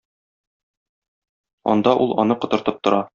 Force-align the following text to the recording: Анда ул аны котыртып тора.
Анда 1.75 1.95
ул 2.07 2.17
аны 2.25 2.39
котыртып 2.47 2.81
тора. 2.89 3.03